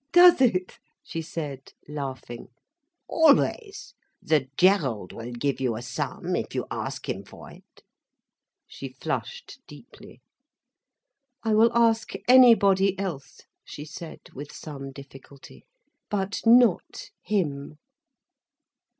[0.13, 2.47] "Does it?" she said, laughing.
[3.07, 3.93] "Always.
[4.19, 7.83] The Gerald will give you a sum, if you ask him for it—"
[8.65, 10.23] She flushed deeply.
[11.43, 17.75] "I will ask anybody else," she said, with some difficulty—"but not him."